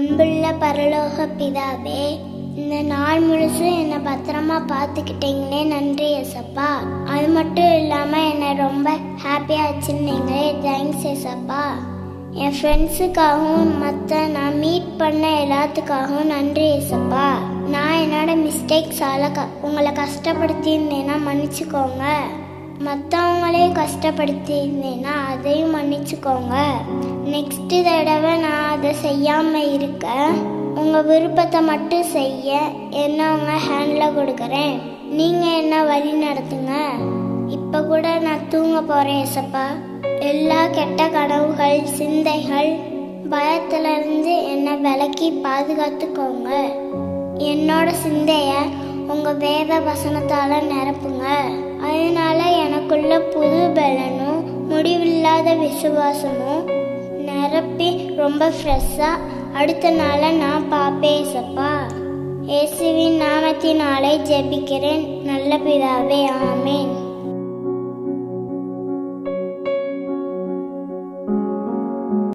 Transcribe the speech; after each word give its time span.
அன்புள்ள 0.00 0.50
பரலோக 0.60 1.24
பிதாவே 1.38 2.02
இந்த 2.54 2.76
நாள் 2.82 3.18
முழுசும் 3.20 3.74
என்னை 3.80 3.98
பத்திரமா 3.98 4.56
பார்த்துக்கிட்டீங்களே 4.70 5.58
நன்றி 5.64 6.06
எசப்பா 6.20 6.68
அது 7.06 7.26
மட்டும் 7.28 7.72
இல்லாமல் 7.72 8.28
என்னை 8.30 8.50
ரொம்ப 8.54 8.94
ஹாப்பியாக 9.24 9.66
வச்சுருந்தீங்களே 9.68 10.44
தேங்க்ஸ் 10.62 11.04
எசப்பா 11.04 11.60
என் 12.34 12.56
ஃப்ரெண்ட்ஸுக்காகவும் 12.58 13.74
மற்ற 13.78 14.26
நான் 14.26 14.58
மீட் 14.58 14.90
பண்ண 14.96 15.32
எல்லாத்துக்காகவும் 15.42 16.32
நன்றி 16.36 16.66
எசப்பா 16.70 17.26
நான் 17.66 17.98
என்னோட 17.98 18.36
மிஸ்டேக்ஸால் 18.46 19.32
க 19.32 19.48
உங்களை 19.60 19.92
கஷ்டப்படுத்தியிருந்தேன்னா 19.92 21.18
மன்னிச்சுக்கோங்க. 21.28 22.04
மற்றவங்களையும் 22.86 23.76
கஷ்டப்படுத்தியிருந்தேன்னா 23.78 25.14
அதையும் 25.30 25.74
மன்னிச்சுக்கோங்க. 25.76 26.54
நெக்ஸ்ட் 27.32 27.74
தடவை 27.86 28.32
நான் 28.36 28.68
அதை 28.70 28.92
செய்யாமல் 28.92 29.72
இருக்க 29.72 30.06
உங்கள் 30.74 31.04
விருப்பத்தை 31.04 31.60
மட்டும் 31.62 32.02
செய்ய 32.02 32.58
என்ன 32.90 33.18
உங்கள் 33.34 33.64
ஹேண்டில் 33.66 34.16
கொடுக்குறேன். 34.18 34.74
நீங்கள் 35.18 35.56
என்ன 35.60 35.84
வழி 35.84 36.12
நடத்துங்க? 36.12 36.72
இப்போ 37.56 37.82
கூட 37.82 38.18
நான் 38.18 38.48
தூங்க 38.48 38.82
போகிறேன் 38.82 39.26
ஏசப்பா. 39.26 39.66
எல்லா 40.32 40.66
கெட்ட 40.66 41.08
கனவுகள் 41.08 41.80
சிந்தைகள் 41.98 42.70
பயத்திலிருந்து 43.30 44.34
என்னை 44.52 44.76
விலக்கி 44.76 45.30
பாதுகாத்துக்கோங்க. 45.46 46.50
என்னோட 47.50 47.88
சிந்தைய 48.04 48.52
உங்க 49.06 49.32
வேத 49.44 49.80
வசனத்தால 49.80 50.58
நிரப்புங்க. 50.72 51.26
அது 51.84 52.09
உள்ள 53.10 53.24
புது 53.30 53.60
பலனும் 53.76 54.42
முடிவில்லாத 54.68 55.54
விசுவாசமும் 55.62 56.68
நிரப்பி 57.26 57.88
ரொம்ப 58.16 58.42
ஃப்ரெஷ்ஷாக 58.58 59.24
அடுத்த 59.52 59.90
நாளை 59.90 60.28
நான் 60.36 60.68
பார்ப்பேன் 60.68 61.26
சப்பா 61.32 61.72
இயேசுவின் 62.50 63.18
நாமத்தினாலே 63.22 64.12
ஜெபிக்கிறேன். 64.30 65.04
நல்ல 65.24 65.58
பிதாவே 65.66 66.20
ஆமேன். 66.50 66.92